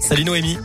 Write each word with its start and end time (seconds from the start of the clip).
Salut 0.00 0.24
Noémie. 0.24 0.58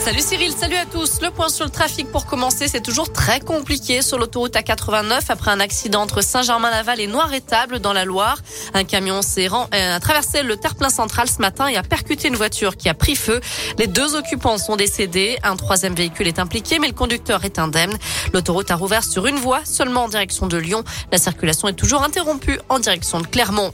Salut 0.00 0.18
Cyril, 0.18 0.50
salut 0.50 0.74
à 0.74 0.86
tous. 0.86 1.20
Le 1.20 1.30
point 1.30 1.48
sur 1.48 1.64
le 1.64 1.70
trafic 1.70 2.10
pour 2.10 2.26
commencer, 2.26 2.66
c'est 2.66 2.80
toujours 2.80 3.12
très 3.12 3.38
compliqué 3.38 4.02
sur 4.02 4.18
l'autoroute 4.18 4.56
A89 4.56 5.20
après 5.28 5.52
un 5.52 5.60
accident 5.60 6.02
entre 6.02 6.20
Saint-Germain-Laval 6.20 6.98
et 6.98 7.06
Noir-Étable 7.06 7.78
dans 7.78 7.92
la 7.92 8.04
Loire. 8.04 8.38
Un 8.74 8.82
camion 8.82 9.22
s'est 9.22 9.48
euh, 9.48 10.00
traversé 10.00 10.42
le 10.42 10.56
terre-plein 10.56 10.90
central 10.90 11.28
ce 11.28 11.38
matin 11.38 11.68
et 11.68 11.76
a 11.76 11.84
percuté 11.84 12.26
une 12.26 12.34
voiture 12.34 12.76
qui 12.76 12.88
a 12.88 12.94
pris 12.94 13.14
feu. 13.14 13.40
Les 13.78 13.86
deux 13.86 14.16
occupants 14.16 14.58
sont 14.58 14.74
décédés. 14.74 15.38
Un 15.44 15.54
troisième 15.54 15.94
véhicule 15.94 16.26
est 16.26 16.40
impliqué, 16.40 16.80
mais 16.80 16.88
le 16.88 16.94
conducteur 16.94 17.44
est 17.44 17.60
indemne. 17.60 17.96
L'autoroute 18.32 18.72
a 18.72 18.74
rouvert 18.74 19.04
sur 19.04 19.28
une 19.28 19.36
voie 19.36 19.60
seulement 19.64 20.06
en 20.06 20.08
direction 20.08 20.48
de 20.48 20.56
Lyon. 20.56 20.82
La 21.12 21.18
circulation 21.18 21.68
est 21.68 21.74
toujours 21.74 22.02
interrompue 22.02 22.58
en 22.68 22.80
direction 22.80 23.20
de 23.20 23.28
Clermont. 23.28 23.72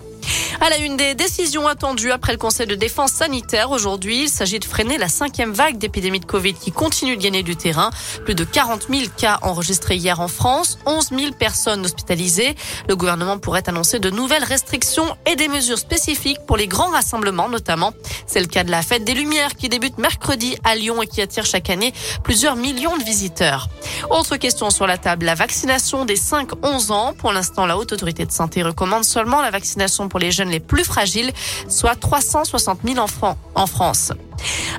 À 0.60 0.70
la 0.70 0.78
une 0.78 0.96
des 0.96 1.14
décisions 1.14 1.68
attendues 1.68 2.10
après 2.10 2.32
le 2.32 2.38
Conseil 2.38 2.66
de 2.66 2.74
défense 2.74 3.12
sanitaire 3.12 3.70
aujourd'hui, 3.70 4.24
il 4.24 4.28
s'agit 4.28 4.58
de 4.58 4.64
freiner 4.64 4.98
la 4.98 5.08
cinquième 5.08 5.52
vague 5.52 5.78
d'épidémie 5.78 6.20
de 6.20 6.24
Covid 6.24 6.54
qui 6.54 6.72
continue 6.72 7.16
de 7.16 7.22
gagner 7.22 7.42
du 7.42 7.56
terrain. 7.56 7.90
Plus 8.24 8.34
de 8.34 8.44
40 8.44 8.88
000 8.90 9.02
cas 9.16 9.38
enregistrés 9.42 9.96
hier 9.96 10.20
en 10.20 10.28
France, 10.28 10.78
11 10.86 11.10
000 11.10 11.32
personnes 11.32 11.84
hospitalisées. 11.84 12.54
Le 12.88 12.96
gouvernement 12.96 13.38
pourrait 13.38 13.68
annoncer 13.68 13.98
de 13.98 14.10
nouvelles 14.10 14.44
restrictions 14.44 15.16
et 15.26 15.36
des 15.36 15.48
mesures 15.48 15.78
spécifiques 15.78 16.40
pour 16.46 16.56
les 16.56 16.66
grands 16.66 16.90
rassemblements 16.90 17.48
notamment. 17.48 17.92
C'est 18.26 18.40
le 18.40 18.46
cas 18.46 18.64
de 18.64 18.70
la 18.70 18.82
fête 18.82 19.04
des 19.04 19.14
Lumières 19.14 19.54
qui 19.54 19.68
débute 19.68 19.98
mercredi 19.98 20.56
à 20.64 20.74
Lyon 20.74 21.02
et 21.02 21.06
qui 21.06 21.20
attire 21.22 21.46
chaque 21.46 21.70
année 21.70 21.92
plusieurs 22.22 22.56
millions 22.56 22.96
de 22.96 23.04
visiteurs. 23.04 23.68
Autre 24.10 24.36
question 24.36 24.70
sur 24.70 24.86
la 24.86 24.98
table, 24.98 25.26
la 25.26 25.34
vaccination 25.34 26.04
des 26.04 26.16
5-11 26.16 26.92
ans. 26.92 27.14
Pour 27.14 27.32
l'instant, 27.32 27.66
la 27.66 27.76
Haute 27.78 27.92
Autorité 27.92 28.24
de 28.24 28.32
Santé 28.32 28.62
recommande 28.62 29.04
seulement 29.04 29.40
la 29.40 29.50
vaccination 29.50 30.08
pour 30.08 30.17
les 30.18 30.30
jeunes 30.30 30.50
les 30.50 30.60
plus 30.60 30.84
fragiles, 30.84 31.32
soit 31.68 31.94
360 31.96 32.80
000 32.84 32.98
enfants 32.98 33.36
en 33.54 33.66
France. 33.66 34.12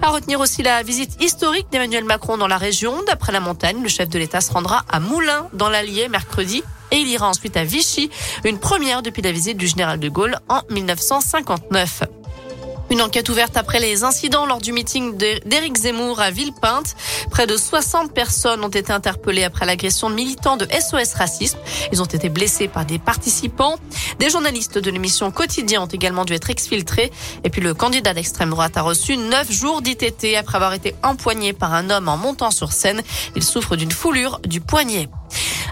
À 0.02 0.10
retenir 0.10 0.40
aussi 0.40 0.64
la 0.64 0.84
visite 0.84 1.22
historique 1.22 1.68
d'Emmanuel 1.72 2.06
Macron 2.06 2.38
dans 2.38 2.48
la 2.48 2.58
région. 2.58 2.94
D'après 3.08 3.32
la 3.32 3.40
montagne, 3.40 3.82
le 3.82 3.90
chef 3.90 4.10
de 4.10 4.18
l'État 4.20 4.42
se 4.42 4.52
rendra 4.52 4.86
à 4.90 5.00
Moulins, 5.00 5.50
dans 5.54 5.70
l'Allier, 5.70 6.08
mercredi. 6.08 6.64
Et 6.92 6.98
il 6.98 7.08
ira 7.08 7.28
ensuite 7.30 7.56
à 7.56 7.64
Vichy, 7.64 8.10
une 8.46 8.60
première 8.60 9.02
depuis 9.02 9.22
la 9.22 9.32
visite 9.32 9.58
du 9.58 9.68
général 9.68 10.00
de 10.00 10.10
Gaulle 10.10 10.38
en 10.48 10.62
1959. 10.70 12.04
Une 12.92 13.04
enquête 13.04 13.30
ouverte 13.30 13.56
après 13.56 13.80
les 13.80 14.04
incidents 14.04 14.48
lors 14.48 14.62
du 14.62 14.72
meeting 14.72 15.16
d'Éric 15.16 15.78
Zemmour 15.78 16.20
à 16.20 16.32
Villepinte. 16.32 16.96
Près 17.30 17.46
de 17.46 17.56
60 17.56 18.14
personnes 18.14 18.64
ont 18.64 18.70
été 18.70 18.92
interpellées 18.92 19.44
après 19.44 19.68
l'agression 19.68 20.10
de 20.10 20.16
militants 20.16 20.58
de 20.58 20.66
SOS 20.66 21.14
Racisme. 21.14 21.60
Ils 21.92 22.02
ont 22.02 22.06
été 22.06 22.30
blessés 22.30 22.68
par 22.68 22.86
des 22.86 22.98
participants. 22.98 23.76
Des 24.18 24.32
journalistes 24.32 24.80
de 24.80 24.90
l'émission 24.90 25.30
Quotidien 25.30 25.84
ont 25.84 25.88
également 25.88 26.26
dû 26.26 26.34
être 26.34 26.50
exfiltrés. 26.50 27.12
Et 27.44 27.52
puis 27.52 27.62
le 27.62 27.76
candidat 27.76 28.16
d'extrême 28.16 28.50
droite 28.50 28.76
a 28.76 28.82
reçu 28.82 29.18
9 29.18 29.52
jours 29.52 29.84
d'ITT 29.84 30.36
après 30.36 30.56
avoir 30.56 30.74
été 30.74 30.96
empoigné 31.04 31.54
par 31.54 31.76
un 31.76 31.92
homme 31.92 32.10
en 32.10 32.18
montant 32.18 32.50
sur 32.50 32.72
scène. 32.72 33.04
Il 33.36 33.44
souffre 33.44 33.76
d'une 33.76 33.92
foulure 33.92 34.40
du 34.46 34.62
poignet. 34.62 35.10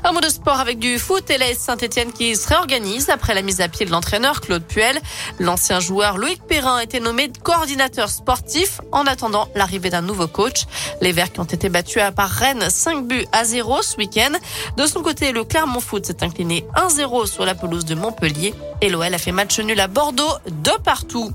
Un 0.04 0.12
mot 0.12 0.22
de 0.22 0.30
sport 0.30 0.60
avec 0.60 0.80
du 0.80 1.00
foot 1.00 1.30
et 1.30 1.38
la 1.38 1.54
Saint-Etienne 1.54 2.12
qui 2.12 2.36
se 2.36 2.48
réorganise 2.48 3.10
après 3.10 3.34
la 3.34 3.42
mise 3.42 3.62
à 3.62 3.68
pied 3.68 3.86
de 3.86 3.92
l'entraîneur 3.92 4.42
Claude 4.42 4.64
Puel. 4.64 5.00
L'ancien 5.40 5.80
joueur 5.80 6.18
Loïc 6.18 6.42
Perrin 6.44 6.78
a 6.78 6.84
été 6.84 7.00
nommé 7.00 7.32
coordinateur 7.44 8.10
sportif 8.10 8.80
en 8.92 9.06
attendant 9.06 9.50
l'arrivée 9.56 9.90
d'un 9.90 10.02
nouveau 10.02 10.28
coach. 10.28 10.66
Les 11.02 11.12
Verts 11.12 11.32
qui 11.32 11.40
ont 11.40 11.46
été 11.46 11.70
battus 11.70 12.02
à 12.02 12.12
part 12.12 12.30
Rennes 12.30 12.70
5 12.70 13.06
buts 13.08 13.26
à 13.32 13.44
0 13.44 13.82
ce 13.82 13.98
week-end. 13.98 14.32
De 14.78 14.86
son 14.86 15.02
côté, 15.02 15.32
le 15.32 15.44
Clermont 15.44 15.80
Foot 15.80 16.06
s'est 16.06 16.24
incliné 16.24 16.66
1-0 16.76 17.26
sur 17.26 17.46
la 17.46 17.56
pelouse 17.56 17.86
de 17.86 17.96
Montpellier 17.96 18.54
et 18.82 18.90
l'OL 18.90 19.14
a 19.14 19.18
fait 19.18 19.32
match 19.32 19.60
nul 19.60 19.80
à 19.80 19.88
Bordeaux 19.88 20.34
de 20.48 20.72
partout. 20.84 21.32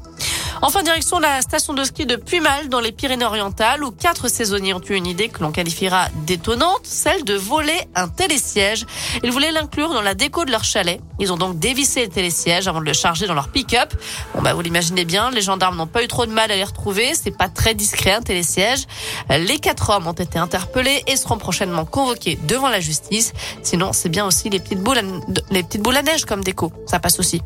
Enfin, 0.65 0.85
direction 0.85 1.19
la 1.19 1.43
station 1.43 1.75
de 1.75 1.83
ski 1.83 2.07
de 2.07 2.15
Puymal 2.15 2.69
dans 2.69 2.79
les 2.79 2.93
Pyrénées-Orientales 2.93 3.83
où 3.83 3.91
quatre 3.91 4.29
saisonniers 4.29 4.75
ont 4.75 4.81
eu 4.89 4.95
une 4.95 5.09
idée 5.09 5.29
que 5.29 5.43
l'on 5.43 5.51
qualifiera 5.51 6.07
d'étonnante, 6.25 6.83
celle 6.85 7.25
de 7.25 7.35
voler 7.35 7.81
un 7.97 8.07
télésiège. 8.07 8.87
Ils 9.25 9.33
voulaient 9.33 9.51
l'inclure 9.51 9.93
dans 9.93 10.03
la 10.03 10.15
déco 10.15 10.45
de 10.45 10.53
leur 10.53 10.63
chalet. 10.63 11.01
Ils 11.19 11.33
ont 11.33 11.37
donc 11.37 11.59
dévissé 11.59 12.03
le 12.03 12.11
télésiège 12.11 12.69
avant 12.69 12.81
de 12.81 12.87
le 12.87 12.93
charger 12.93 13.27
dans 13.27 13.35
leur 13.35 13.49
pick-up. 13.49 13.93
Bon, 14.37 14.43
bah, 14.43 14.55
vous 14.55 14.61
l'imaginez 14.61 15.05
bien, 15.05 15.33
les 15.33 15.43
gendarmes 15.43 15.77
n'ont 15.77 15.89
pas 15.89 16.05
eu 16.05 16.07
trop 16.07 16.27
de 16.27 16.31
mal 16.31 16.49
à 16.53 16.55
les 16.55 16.63
retrouver. 16.63 17.13
C'est 17.21 17.37
pas 17.37 17.49
très 17.49 17.75
discret, 17.75 18.13
un 18.13 18.23
télésiège. 18.23 18.87
Les 19.31 19.59
quatre 19.59 19.91
hommes 19.91 20.07
ont 20.07 20.13
été 20.13 20.39
interpellés 20.39 21.03
et 21.09 21.17
seront 21.17 21.39
prochainement 21.39 21.85
convoqués 21.85 22.39
devant 22.47 22.69
la 22.69 22.79
justice. 22.79 23.33
Sinon, 23.65 23.93
c'est 23.93 24.11
bien 24.11 24.25
aussi 24.25 24.49
les 24.49 24.61
petites 24.61 24.81
boules 24.81 24.99
à, 24.99 25.03
les 25.51 25.65
petites 25.65 25.83
boules 25.83 25.97
à 25.97 26.03
neige 26.03 26.25
comme 26.25 26.45
déco. 26.45 26.73
Ça 26.87 27.01
passe 27.01 27.19
aussi. 27.19 27.43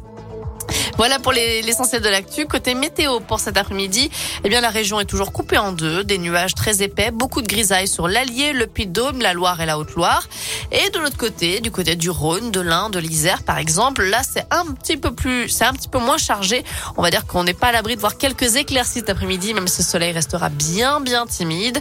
Voilà 0.97 1.19
pour 1.19 1.33
l'essentiel 1.33 2.01
de 2.01 2.09
l'actu. 2.09 2.47
Côté 2.47 2.75
météo 2.75 3.21
pour 3.21 3.41
cet 3.41 3.57
après-midi, 3.57 4.11
eh 4.45 4.49
bien 4.49 4.61
la 4.61 4.71
région 4.71 4.99
est 4.99 5.05
toujours 5.05 5.33
coupée 5.33 5.59
en 5.59 5.73
deux, 5.73 6.05
des 6.05 6.19
nuages 6.19 6.55
très 6.55 6.83
épais, 6.83 7.11
beaucoup 7.11 7.43
de 7.43 7.47
grisailles 7.47 7.89
sur 7.89 8.09
l'Allier, 8.09 8.53
le 8.53 8.67
Puy-de-Dôme, 8.67 9.21
la 9.21 9.35
Loire 9.35 9.61
et 9.61 9.67
la 9.67 9.79
Haute-Loire. 9.79 10.27
Et 10.73 10.91
de 10.91 10.99
l'autre 10.99 11.17
côté, 11.17 11.61
du 11.61 11.71
côté 11.71 11.97
du 11.97 12.09
Rhône, 12.09 12.51
de 12.51 12.61
l'Ain, 12.61 12.89
de 12.89 12.99
l'Isère 12.99 13.43
par 13.43 13.59
exemple, 13.59 14.05
là 14.05 14.23
c'est 14.23 14.47
un 14.51 14.65
petit 14.73 14.97
peu 14.97 15.15
plus, 15.15 15.49
c'est 15.49 15.65
un 15.65 15.73
petit 15.73 15.89
peu 15.89 15.99
moins 15.99 16.19
chargé. 16.19 16.65
On 16.97 17.03
va 17.03 17.11
dire 17.11 17.27
qu'on 17.27 17.45
n'est 17.45 17.55
pas 17.55 17.69
à 17.69 17.73
l'abri 17.73 17.97
de 17.97 18.01
voir 18.01 18.17
quelques 18.17 18.57
éclaircies 18.57 19.01
cet 19.01 19.11
après-midi, 19.11 19.53
même 19.53 19.69
si 19.69 19.83
le 19.83 19.87
soleil 19.87 20.13
restera 20.13 20.49
bien 20.49 21.01
bien 21.01 21.27
timide. 21.27 21.79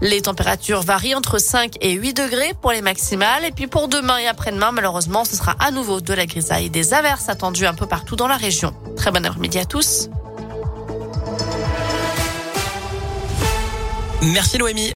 Les 0.00 0.22
températures 0.22 0.82
varient 0.82 1.14
entre 1.14 1.38
5 1.38 1.74
et 1.80 1.92
8 1.92 2.14
degrés 2.14 2.52
pour 2.60 2.72
les 2.72 2.82
maximales. 2.82 3.44
Et 3.44 3.50
puis 3.50 3.66
pour 3.66 3.88
demain 3.88 4.18
et 4.18 4.26
après-demain, 4.26 4.70
malheureusement, 4.72 5.24
ce 5.24 5.36
sera 5.36 5.56
à 5.58 5.70
nouveau 5.70 6.00
de 6.00 6.14
la 6.14 6.26
grisaille, 6.26 6.70
des 6.70 6.94
averses 6.94 7.28
attendues 7.28 7.66
un 7.66 7.74
peu 7.74 7.86
partout 7.86 8.16
dans 8.16 8.28
la 8.28 8.36
Très 8.96 9.10
bon 9.10 9.24
après-midi 9.24 9.58
à 9.58 9.64
tous. 9.64 10.08
Merci 14.22 14.58
Noémie. 14.58 14.90